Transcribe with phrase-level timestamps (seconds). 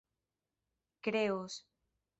[1.03, 1.53] kreos